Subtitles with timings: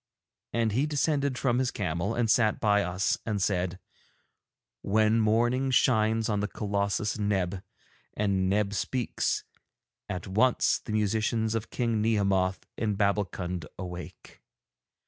[0.51, 3.77] And he descended from his camel and sat by us and said:
[4.81, 7.61] 'When morning shines on the colossus Neb
[8.15, 9.43] and Neb speaks,
[10.09, 14.41] at once the musicians of King Nehemoth in Babbulkund awake.